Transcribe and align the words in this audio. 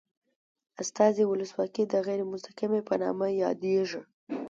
استازي 0.81 1.23
ولسواکي 1.27 1.83
د 1.87 1.93
غیر 2.07 2.21
مستقیمې 2.31 2.81
په 2.87 2.93
نامه 3.01 3.27
یادیږي. 3.43 4.01